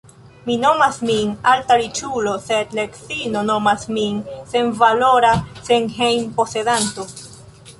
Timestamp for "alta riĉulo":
1.51-2.33